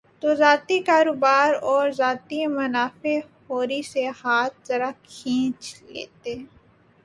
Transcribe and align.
تو 0.21 0.29
ذاتی 0.35 0.77
کاروبار 0.81 1.49
اور 1.63 1.89
ذاتی 1.91 2.39
منافع 2.49 3.15
خوری 3.47 3.81
سے 3.91 4.03
ہاتھ 4.23 4.55
ذرا 4.67 4.89
کھینچ 5.03 5.61
لیتے۔ 5.89 6.33